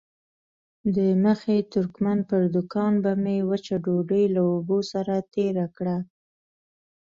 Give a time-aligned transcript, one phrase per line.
[0.95, 5.97] د مخي ترکمن پر دوکان به مې وچه ډوډۍ له اوبو سره تېره کړه.